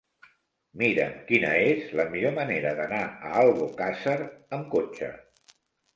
Mira'm 0.81 1.19
quina 1.27 1.51
és 1.65 1.93
la 2.01 2.07
millor 2.15 2.35
manera 2.39 2.73
d'anar 2.79 3.03
a 3.11 3.31
Albocàsser 3.43 4.19
amb 4.59 4.71
cotxe. 4.77 5.13